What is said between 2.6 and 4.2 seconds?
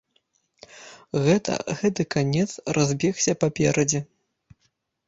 разбегся паперадзе.